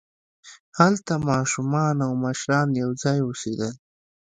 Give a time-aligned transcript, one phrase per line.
[0.79, 3.73] هلته ماشومان او مشران یوځای اوسېدل.